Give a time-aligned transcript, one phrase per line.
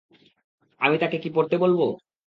[0.81, 1.79] আমি তাকে কি পরতে বলব?